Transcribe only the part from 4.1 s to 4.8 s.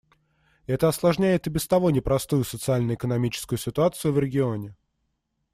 в регионе.